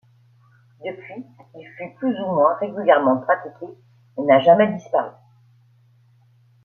Depuis, 0.83 1.23
il 1.53 1.67
fut 1.77 1.95
plus 1.99 2.09
ou 2.21 2.25
moins 2.33 2.55
régulièrement 2.59 3.17
pratiqué 3.17 3.67
mais 4.17 4.23
n’a 4.25 4.39
jamais 4.39 4.73
disparu. 4.73 5.11